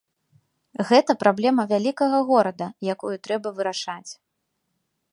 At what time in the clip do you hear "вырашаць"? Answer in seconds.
3.59-4.11